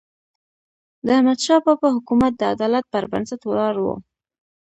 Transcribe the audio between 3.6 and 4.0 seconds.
و.